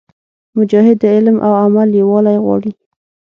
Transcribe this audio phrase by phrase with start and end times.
[0.57, 2.71] مجاهد د علم او عمل یووالی غواړي.